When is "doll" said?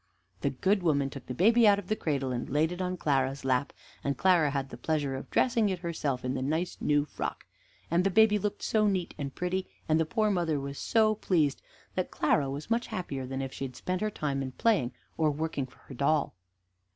15.93-16.33